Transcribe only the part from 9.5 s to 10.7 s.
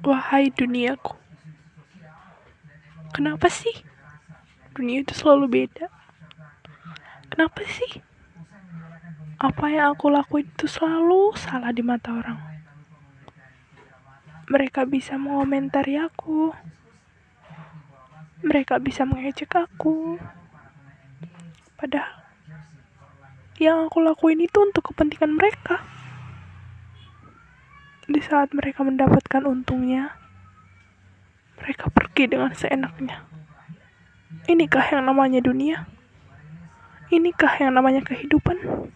yang aku lakuin itu